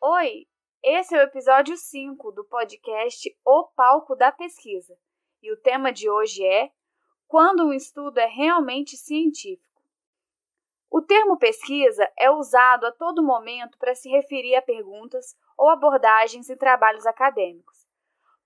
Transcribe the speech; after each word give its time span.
Oi, 0.00 0.46
esse 0.80 1.16
é 1.16 1.18
o 1.18 1.24
episódio 1.24 1.76
5 1.76 2.30
do 2.30 2.44
podcast 2.44 3.36
O 3.44 3.64
Palco 3.74 4.14
da 4.14 4.30
Pesquisa. 4.30 4.96
E 5.42 5.52
o 5.52 5.56
tema 5.56 5.92
de 5.92 6.08
hoje 6.08 6.46
é 6.46 6.70
Quando 7.26 7.66
um 7.66 7.72
estudo 7.72 8.18
é 8.18 8.26
realmente 8.26 8.96
científico. 8.96 9.82
O 10.88 11.02
termo 11.02 11.36
pesquisa 11.36 12.08
é 12.16 12.30
usado 12.30 12.86
a 12.86 12.92
todo 12.92 13.24
momento 13.24 13.76
para 13.76 13.92
se 13.92 14.08
referir 14.08 14.54
a 14.54 14.62
perguntas 14.62 15.36
ou 15.56 15.68
abordagens 15.68 16.48
em 16.48 16.56
trabalhos 16.56 17.04
acadêmicos. 17.04 17.88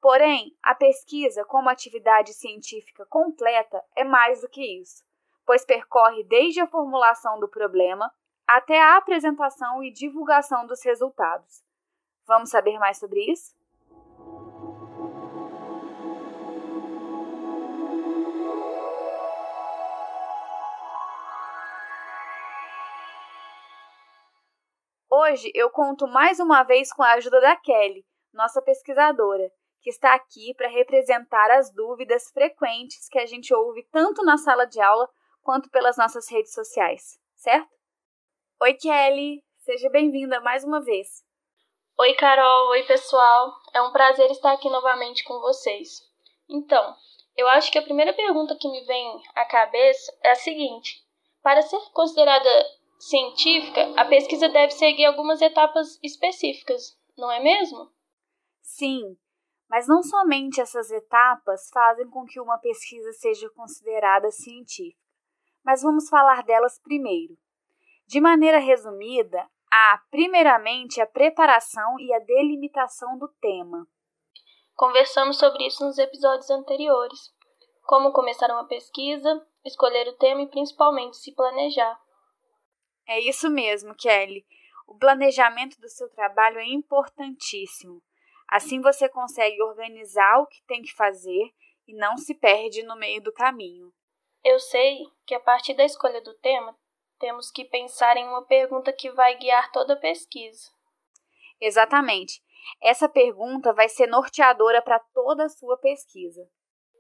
Porém, 0.01 0.57
a 0.63 0.75
pesquisa, 0.75 1.45
como 1.45 1.69
atividade 1.69 2.33
científica 2.33 3.05
completa, 3.05 3.85
é 3.95 4.05
mais 4.05 4.41
do 4.41 4.49
que 4.49 4.81
isso, 4.81 5.05
pois 5.45 5.67
percorre 5.67 6.25
desde 6.25 6.61
a 6.61 6.67
formulação 6.67 7.39
do 7.39 7.47
problema 7.47 8.11
até 8.53 8.79
a 8.79 8.99
apresentação 8.99 9.83
e 9.83 9.91
divulgação 9.91 10.67
dos 10.67 10.85
resultados. 10.85 11.63
Vamos 12.27 12.51
saber 12.51 12.79
mais 12.79 12.99
sobre 12.99 13.21
isso? 13.25 13.55
Hoje 25.11 25.51
eu 25.55 25.71
conto 25.71 26.07
mais 26.07 26.39
uma 26.39 26.63
vez 26.63 26.93
com 26.93 27.03
a 27.03 27.13
ajuda 27.13 27.41
da 27.41 27.57
Kelly, 27.57 28.05
nossa 28.35 28.61
pesquisadora, 28.61 29.51
que 29.81 29.89
está 29.89 30.15
aqui 30.15 30.53
para 30.55 30.69
representar 30.69 31.51
as 31.53 31.73
dúvidas 31.73 32.31
frequentes 32.31 33.09
que 33.09 33.19
a 33.19 33.25
gente 33.25 33.55
ouve 33.55 33.83
tanto 33.91 34.23
na 34.23 34.37
sala 34.37 34.67
de 34.67 34.81
aula 34.81 35.09
quanto 35.41 35.71
pelas 35.71 35.97
nossas 35.97 36.31
redes 36.31 36.53
sociais, 36.53 37.19
certo? 37.35 37.82
Oi, 38.65 38.75
Kelly! 38.75 39.43
Seja 39.59 39.91
bem-vinda 39.91 40.41
mais 40.41 40.63
uma 40.63 40.81
vez. 40.81 41.09
Oi, 41.99 42.15
Carol. 42.15 42.69
Oi, 42.69 42.85
pessoal. 42.85 43.53
É 43.75 43.83
um 43.83 43.91
prazer 43.91 44.31
estar 44.31 44.53
aqui 44.53 44.71
novamente 44.71 45.25
com 45.25 45.41
vocês. 45.41 46.01
Então, 46.49 46.95
eu 47.37 47.49
acho 47.49 47.73
que 47.73 47.79
a 47.79 47.83
primeira 47.83 48.15
pergunta 48.15 48.57
que 48.57 48.71
me 48.71 48.85
vem 48.85 49.21
à 49.35 49.45
cabeça 49.47 50.17
é 50.23 50.31
a 50.31 50.37
seguinte: 50.37 51.05
para 51.43 51.61
ser 51.61 51.81
considerada 51.93 52.49
científica, 53.01 53.95
a 53.97 54.05
pesquisa 54.05 54.49
deve 54.49 54.71
seguir 54.71 55.07
algumas 55.07 55.43
etapas 55.43 55.99
específicas, 56.01 56.97
não 57.19 57.33
é 57.33 57.41
mesmo? 57.41 57.91
Sim, 58.61 59.19
mas 59.69 59.89
não 59.89 60.05
somente 60.05 60.61
essas 60.61 60.89
etapas 60.93 61.69
fazem 61.75 62.09
com 62.11 62.25
que 62.25 62.39
uma 62.39 62.59
pesquisa 62.59 63.13
seja 63.15 63.51
considerada 63.57 64.31
científica, 64.31 65.03
mas 65.65 65.83
vamos 65.83 66.09
falar 66.09 66.45
delas 66.45 66.79
primeiro. 66.81 67.37
De 68.07 68.21
maneira 68.21 68.59
resumida, 68.59 69.49
há, 69.71 70.03
primeiramente, 70.11 71.01
a 71.01 71.07
preparação 71.07 71.99
e 71.99 72.13
a 72.13 72.19
delimitação 72.19 73.19
do 73.19 73.29
tema. 73.41 73.87
Conversamos 74.75 75.39
sobre 75.39 75.67
isso 75.67 75.85
nos 75.85 75.99
episódios 75.99 76.51
anteriores. 76.51 77.33
Como 77.83 78.13
começar 78.13 78.51
uma 78.51 78.67
pesquisa, 78.67 79.47
escolher 79.65 80.09
o 80.09 80.17
tema 80.17 80.43
e 80.43 80.49
principalmente 80.49 81.17
se 81.17 81.35
planejar. 81.35 81.99
É 83.07 83.21
isso 83.21 83.51
mesmo, 83.51 83.95
Kelly. 83.95 84.47
O 84.87 84.99
planejamento 84.99 85.81
do 85.81 85.89
seu 85.89 86.09
trabalho 86.11 86.59
é 86.59 86.67
importantíssimo. 86.67 88.03
Assim 88.49 88.81
você 88.81 89.09
consegue 89.09 89.63
organizar 89.63 90.39
o 90.41 90.47
que 90.47 90.63
tem 90.67 90.83
que 90.83 90.93
fazer 90.93 91.53
e 91.87 91.95
não 91.95 92.17
se 92.17 92.35
perde 92.35 92.83
no 92.83 92.97
meio 92.97 93.23
do 93.23 93.33
caminho. 93.33 93.93
Eu 94.45 94.59
sei 94.59 95.07
que 95.27 95.35
a 95.35 95.41
partir 95.41 95.75
da 95.75 95.85
escolha 95.85 96.21
do 96.21 96.35
tema 96.35 96.77
temos 97.23 97.53
que 97.53 97.65
pensar 97.65 98.17
em 98.17 98.27
uma 98.27 98.43
pergunta 98.43 98.93
que 98.93 99.09
vai 99.13 99.37
guiar 99.37 99.71
toda 99.71 99.93
a 99.93 99.97
pesquisa. 99.97 100.69
Exatamente. 101.61 102.43
Essa 102.83 103.09
pergunta 103.09 103.73
vai 103.73 103.89
ser 103.89 104.09
norteadora 104.09 104.83
para 104.83 104.99
toda 105.15 105.45
a 105.45 105.49
sua 105.49 105.77
pesquisa. 105.77 106.45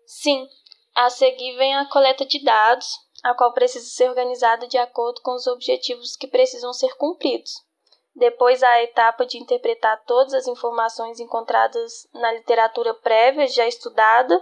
Sim. 0.06 0.46
A 0.94 1.10
seguir 1.10 1.56
vem 1.56 1.74
a 1.74 1.88
coleta 1.88 2.24
de 2.24 2.40
dados, 2.44 2.86
a 3.24 3.34
qual 3.34 3.52
precisa 3.52 3.84
ser 3.86 4.08
organizada 4.10 4.68
de 4.68 4.78
acordo 4.78 5.20
com 5.22 5.34
os 5.34 5.48
objetivos 5.48 6.16
que 6.16 6.28
precisam 6.28 6.72
ser 6.72 6.94
cumpridos. 6.94 7.50
Depois, 8.14 8.62
a 8.62 8.80
etapa 8.80 9.26
de 9.26 9.38
interpretar 9.38 10.04
todas 10.04 10.34
as 10.34 10.46
informações 10.46 11.18
encontradas 11.18 12.06
na 12.14 12.30
literatura 12.32 12.94
prévia 12.94 13.48
já 13.48 13.66
estudada 13.66 14.40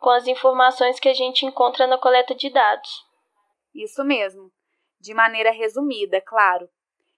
com 0.00 0.10
as 0.10 0.26
informações 0.26 0.98
que 0.98 1.08
a 1.08 1.14
gente 1.14 1.46
encontra 1.46 1.86
na 1.86 1.96
coleta 1.96 2.34
de 2.34 2.50
dados. 2.50 3.04
Isso 3.72 4.02
mesmo 4.02 4.55
de 5.00 5.14
maneira 5.14 5.50
resumida, 5.50 6.20
claro. 6.20 6.68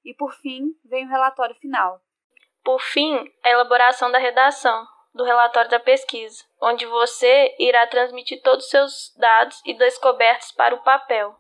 E 0.05 0.15
por 0.15 0.33
fim, 0.35 0.75
vem 0.85 1.07
o 1.07 1.09
relatório 1.09 1.55
final. 1.57 2.01
Por 2.65 2.81
fim, 2.81 3.33
a 3.43 3.51
elaboração 3.51 4.11
da 4.11 4.19
redação 4.19 4.87
do 5.15 5.25
relatório 5.25 5.71
da 5.71 5.81
pesquisa, 5.81 6.45
onde 6.61 6.87
você 6.87 7.55
irá 7.59 7.87
transmitir 7.87 8.43
todos 8.43 8.65
os 8.65 8.71
seus 8.71 9.15
dados 9.17 9.61
e 9.65 9.75
descobertas 9.75 10.53
para 10.53 10.75
o 10.75 10.83
papel. 10.83 11.35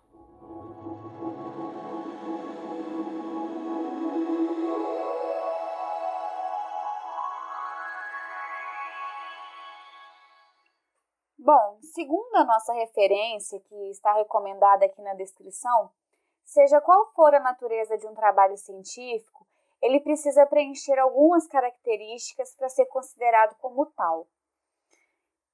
Bom, 11.38 11.78
segundo 11.81 12.34
a 12.37 12.44
nossa 12.44 12.75
referência, 12.75 13.59
que 13.60 13.91
está 13.91 14.12
recomendada 14.12 14.84
aqui 14.84 15.00
na 15.00 15.15
descrição, 15.15 15.91
Seja 16.49 16.81
qual 16.81 17.13
for 17.13 17.35
a 17.35 17.41
natureza 17.41 17.99
de 17.99 18.07
um 18.07 18.15
trabalho 18.15 18.57
científico, 18.57 19.47
ele 19.83 20.01
precisa 20.01 20.47
preencher 20.47 20.99
algumas 20.99 21.47
características 21.47 22.57
para 22.57 22.71
ser 22.71 22.87
considerado 22.87 23.55
como 23.57 23.85
tal. 23.85 24.27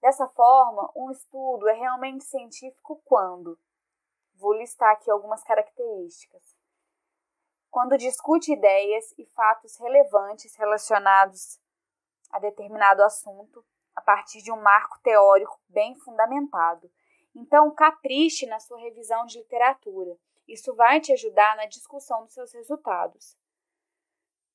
Dessa 0.01 0.29
forma, 0.29 0.89
um 0.95 1.11
estudo 1.11 1.69
é 1.69 1.73
realmente 1.73 2.23
científico 2.23 3.03
quando? 3.05 3.59
Vou 4.37 4.53
listar 4.53 4.93
aqui 4.93 5.11
algumas 5.11 5.43
características. 5.43 6.57
Quando 7.73 7.99
discute 7.99 8.53
ideias 8.53 9.13
e 9.19 9.27
fatos 9.27 9.77
relevantes 9.79 10.55
relacionados 10.55 11.59
a 12.31 12.39
determinado 12.39 13.03
assunto 13.03 13.65
a 13.97 14.01
partir 14.01 14.43
de 14.43 14.53
um 14.53 14.63
marco 14.63 15.01
teórico 15.01 15.61
bem 15.69 15.97
fundamentado. 15.97 16.89
Então, 17.35 17.75
capriche 17.75 18.47
na 18.47 18.61
sua 18.61 18.79
revisão 18.79 19.27
de 19.27 19.39
literatura 19.39 20.17
isso 20.55 20.75
vai 20.75 21.01
te 21.01 21.13
ajudar 21.13 21.57
na 21.57 21.67
discussão 21.67 22.25
dos 22.25 22.33
seus 22.33 22.53
resultados. 22.53 23.37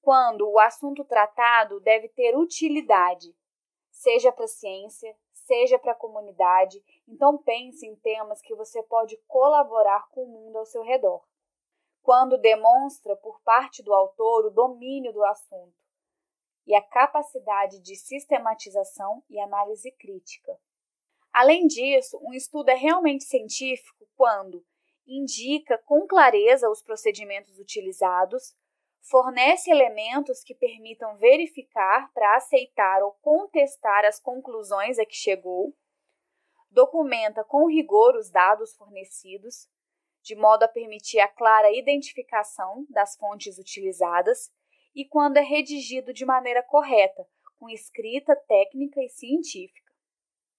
Quando 0.02 0.50
o 0.50 0.58
assunto 0.58 1.04
tratado 1.04 1.80
deve 1.82 2.10
ter 2.10 2.36
utilidade, 2.36 3.36
seja 3.92 4.32
para 4.32 4.46
a 4.46 4.48
ciência, 4.48 5.16
seja 5.32 5.78
para 5.78 5.92
a 5.92 5.96
comunidade, 5.96 6.82
então 7.08 7.38
pense 7.38 7.86
em 7.86 7.96
temas 7.98 8.42
que 8.42 8.56
você 8.56 8.82
pode 8.84 9.18
colaborar 9.28 10.08
com 10.10 10.24
o 10.24 10.28
mundo 10.28 10.58
ao 10.58 10.66
seu 10.66 10.82
redor. 10.84 11.24
Quando 12.02 12.38
demonstra 12.38 13.16
por 13.18 13.42
parte 13.42 13.84
do 13.84 13.94
autor 13.94 14.46
o 14.46 14.52
domínio 14.52 15.12
do 15.12 15.24
assunto 15.26 15.78
e 16.66 16.74
a 16.74 16.82
capacidade 16.82 17.80
de 17.82 17.96
sistematização 17.96 19.22
e 19.30 19.40
análise 19.40 19.92
crítica. 19.92 20.58
Além 21.34 21.68
disso, 21.68 22.18
um 22.22 22.34
estudo 22.34 22.70
é 22.70 22.76
realmente 22.76 23.26
científico 23.26 24.08
quando 24.16 24.66
indica 25.10 25.78
com 25.80 26.06
clareza 26.06 26.70
os 26.70 26.84
procedimentos 26.84 27.58
utilizados, 27.58 28.56
fornece 29.02 29.72
elementos 29.72 30.44
que 30.44 30.54
permitam 30.54 31.18
verificar 31.18 32.12
para 32.14 32.36
aceitar 32.36 33.02
ou 33.02 33.14
contestar 33.22 34.06
as 34.06 34.20
conclusões 34.20 35.00
a 35.00 35.06
que 35.06 35.16
chegou, 35.16 35.74
documenta 36.70 37.44
com 37.44 37.66
rigor 37.68 38.16
os 38.16 38.30
dados 38.30 38.76
fornecidos, 38.76 39.68
de 40.22 40.36
modo 40.36 40.64
a 40.64 40.68
permitir 40.68 41.20
a 41.20 41.28
clara 41.28 41.72
identificação 41.72 42.86
das 42.90 43.16
fontes 43.16 43.58
utilizadas 43.58 44.52
e 44.94 45.06
quando 45.06 45.38
é 45.38 45.42
redigido 45.42 46.14
de 46.14 46.26
maneira 46.26 46.62
correta, 46.62 47.26
com 47.58 47.70
escrita 47.70 48.36
técnica 48.36 49.02
e 49.02 49.10
científica. 49.10 49.92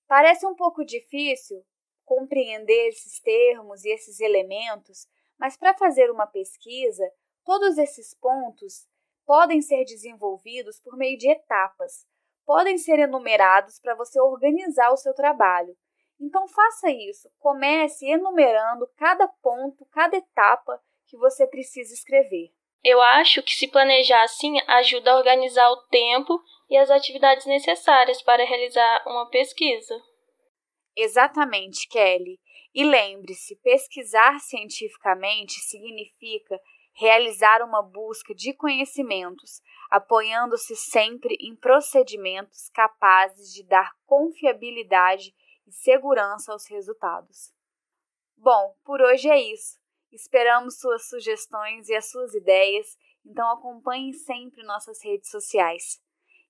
Parece 0.08 0.44
um 0.46 0.56
pouco 0.56 0.84
difícil, 0.84 1.64
compreender 2.10 2.88
esses 2.88 3.20
termos 3.20 3.84
e 3.84 3.88
esses 3.90 4.18
elementos, 4.18 5.06
mas 5.38 5.56
para 5.56 5.72
fazer 5.74 6.10
uma 6.10 6.26
pesquisa, 6.26 7.08
todos 7.44 7.78
esses 7.78 8.12
pontos 8.14 8.88
podem 9.24 9.62
ser 9.62 9.84
desenvolvidos 9.84 10.80
por 10.80 10.96
meio 10.96 11.16
de 11.16 11.30
etapas, 11.30 12.04
podem 12.44 12.76
ser 12.76 12.98
enumerados 12.98 13.78
para 13.78 13.94
você 13.94 14.20
organizar 14.20 14.90
o 14.90 14.96
seu 14.96 15.14
trabalho. 15.14 15.76
Então 16.20 16.48
faça 16.48 16.90
isso, 16.90 17.30
comece 17.38 18.04
enumerando 18.10 18.90
cada 18.96 19.28
ponto, 19.40 19.86
cada 19.92 20.16
etapa 20.16 20.82
que 21.06 21.16
você 21.16 21.46
precisa 21.46 21.94
escrever. 21.94 22.52
Eu 22.82 23.00
acho 23.00 23.40
que 23.40 23.54
se 23.54 23.68
planejar 23.68 24.24
assim 24.24 24.60
ajuda 24.66 25.12
a 25.12 25.16
organizar 25.16 25.70
o 25.70 25.86
tempo 25.86 26.42
e 26.68 26.76
as 26.76 26.90
atividades 26.90 27.46
necessárias 27.46 28.20
para 28.20 28.44
realizar 28.44 29.04
uma 29.06 29.30
pesquisa. 29.30 30.09
Exatamente, 30.96 31.88
Kelly. 31.88 32.38
E 32.74 32.84
lembre-se, 32.84 33.56
pesquisar 33.56 34.38
cientificamente 34.40 35.54
significa 35.60 36.60
realizar 36.92 37.62
uma 37.62 37.82
busca 37.82 38.34
de 38.34 38.52
conhecimentos, 38.52 39.60
apoiando-se 39.90 40.76
sempre 40.76 41.36
em 41.40 41.56
procedimentos 41.56 42.68
capazes 42.70 43.52
de 43.52 43.64
dar 43.64 43.90
confiabilidade 44.04 45.34
e 45.66 45.72
segurança 45.72 46.52
aos 46.52 46.68
resultados. 46.68 47.52
Bom, 48.36 48.74
por 48.84 49.00
hoje 49.00 49.28
é 49.28 49.40
isso. 49.40 49.78
Esperamos 50.12 50.78
suas 50.78 51.08
sugestões 51.08 51.88
e 51.88 51.94
as 51.94 52.10
suas 52.10 52.34
ideias, 52.34 52.96
então 53.24 53.48
acompanhe 53.50 54.12
sempre 54.12 54.62
nossas 54.64 55.02
redes 55.04 55.30
sociais. 55.30 56.00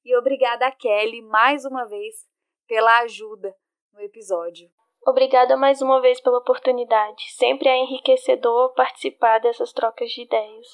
E 0.05 0.17
obrigada 0.17 0.67
a 0.67 0.73
Kelly 0.73 1.21
mais 1.21 1.65
uma 1.65 1.85
vez 1.85 2.27
pela 2.67 3.01
ajuda 3.01 3.55
no 3.93 4.01
episódio. 4.01 4.71
Obrigada 5.07 5.57
mais 5.57 5.81
uma 5.81 6.01
vez 6.01 6.21
pela 6.21 6.39
oportunidade. 6.39 7.33
Sempre 7.33 7.69
é 7.69 7.77
enriquecedor 7.79 8.75
participar 8.75 9.39
dessas 9.39 9.73
trocas 9.73 10.11
de 10.11 10.23
ideias. 10.23 10.67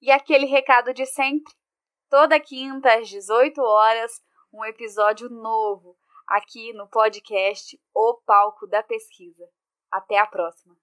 E 0.00 0.10
aquele 0.10 0.46
recado 0.46 0.94
de 0.94 1.04
sempre: 1.04 1.52
toda 2.08 2.40
quinta 2.40 2.94
às 2.94 3.08
18 3.08 3.60
horas, 3.60 4.22
um 4.52 4.64
episódio 4.64 5.28
novo 5.28 5.96
aqui 6.26 6.72
no 6.72 6.88
podcast 6.88 7.78
O 7.94 8.20
Palco 8.24 8.66
da 8.66 8.82
Pesquisa. 8.82 9.48
Até 9.90 10.18
a 10.18 10.26
próxima! 10.26 10.76